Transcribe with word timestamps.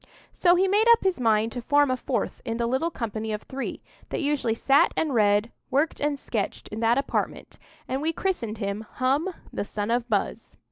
So 0.31 0.55
he 0.55 0.67
made 0.67 0.87
up 0.93 1.03
his 1.03 1.19
mind 1.19 1.51
to 1.51 1.61
form 1.61 1.91
a 1.91 1.95
fourth 1.95 2.41
in 2.43 2.57
the 2.57 2.65
little 2.65 2.89
company 2.89 3.31
of 3.33 3.43
three 3.43 3.83
that 4.09 4.19
usually 4.23 4.55
sat 4.55 4.95
and 4.97 5.13
read, 5.13 5.51
worked 5.69 5.99
and 5.99 6.17
sketched, 6.17 6.67
in 6.69 6.79
that 6.79 6.97
apartment, 6.97 7.59
and 7.87 8.01
we 8.01 8.11
christened 8.11 8.57
him 8.57 8.81
"Hum, 8.93 9.31
the 9.53 9.63
son 9.63 9.91
of 9.91 10.09
Buz." 10.09 10.57